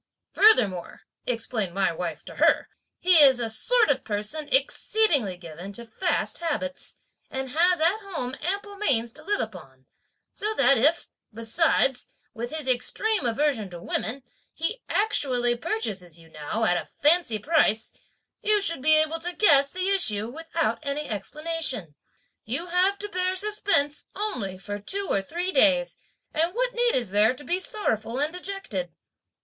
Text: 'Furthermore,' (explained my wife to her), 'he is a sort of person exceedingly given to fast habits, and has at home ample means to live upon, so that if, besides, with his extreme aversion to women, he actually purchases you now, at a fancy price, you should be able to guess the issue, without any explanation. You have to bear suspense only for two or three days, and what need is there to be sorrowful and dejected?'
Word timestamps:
'Furthermore,' 0.33 1.01
(explained 1.27 1.75
my 1.75 1.91
wife 1.91 2.25
to 2.25 2.37
her), 2.37 2.69
'he 2.97 3.17
is 3.21 3.39
a 3.39 3.51
sort 3.51 3.91
of 3.91 4.03
person 4.03 4.49
exceedingly 4.51 5.37
given 5.37 5.71
to 5.73 5.85
fast 5.85 6.39
habits, 6.39 6.95
and 7.29 7.51
has 7.51 7.79
at 7.79 7.99
home 7.99 8.35
ample 8.41 8.75
means 8.77 9.11
to 9.11 9.23
live 9.23 9.39
upon, 9.39 9.85
so 10.33 10.55
that 10.55 10.75
if, 10.79 11.09
besides, 11.31 12.07
with 12.33 12.49
his 12.49 12.67
extreme 12.67 13.27
aversion 13.27 13.69
to 13.69 13.79
women, 13.79 14.23
he 14.55 14.81
actually 14.89 15.55
purchases 15.55 16.17
you 16.17 16.29
now, 16.29 16.63
at 16.63 16.81
a 16.81 16.85
fancy 16.87 17.37
price, 17.37 17.93
you 18.41 18.59
should 18.59 18.81
be 18.81 18.95
able 18.95 19.19
to 19.19 19.35
guess 19.35 19.69
the 19.69 19.89
issue, 19.89 20.27
without 20.27 20.79
any 20.81 21.07
explanation. 21.07 21.93
You 22.43 22.65
have 22.65 22.97
to 22.97 23.07
bear 23.07 23.35
suspense 23.35 24.07
only 24.15 24.57
for 24.57 24.79
two 24.79 25.07
or 25.11 25.21
three 25.21 25.51
days, 25.51 25.95
and 26.33 26.55
what 26.55 26.73
need 26.73 26.95
is 26.95 27.11
there 27.11 27.35
to 27.35 27.43
be 27.43 27.59
sorrowful 27.59 28.17
and 28.19 28.33
dejected?' 28.33 28.91